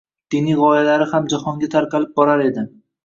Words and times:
Diniy 0.35 0.55
gʻoyalari 0.61 1.07
ham 1.13 1.29
jahonga 1.33 1.69
tarqalib 1.75 2.17
borar 2.21 2.43
edi. 2.47 2.65